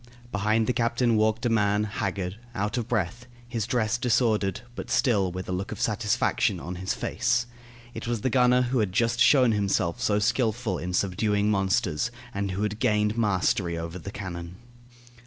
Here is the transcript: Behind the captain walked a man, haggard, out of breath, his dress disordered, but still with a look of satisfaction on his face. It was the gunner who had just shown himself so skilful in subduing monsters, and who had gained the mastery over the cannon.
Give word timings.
Behind 0.31 0.65
the 0.65 0.73
captain 0.73 1.15
walked 1.15 1.45
a 1.45 1.49
man, 1.49 1.83
haggard, 1.83 2.39
out 2.55 2.75
of 2.75 2.87
breath, 2.87 3.27
his 3.47 3.67
dress 3.67 3.99
disordered, 3.99 4.61
but 4.73 4.89
still 4.89 5.31
with 5.31 5.47
a 5.47 5.51
look 5.51 5.71
of 5.71 5.79
satisfaction 5.79 6.59
on 6.59 6.77
his 6.77 6.95
face. 6.95 7.45
It 7.93 8.07
was 8.07 8.21
the 8.21 8.31
gunner 8.31 8.63
who 8.63 8.79
had 8.79 8.93
just 8.93 9.19
shown 9.19 9.51
himself 9.51 10.01
so 10.01 10.17
skilful 10.17 10.79
in 10.79 10.93
subduing 10.95 11.51
monsters, 11.51 12.09
and 12.33 12.49
who 12.49 12.63
had 12.63 12.79
gained 12.79 13.11
the 13.11 13.19
mastery 13.19 13.77
over 13.77 13.99
the 13.99 14.09
cannon. 14.09 14.55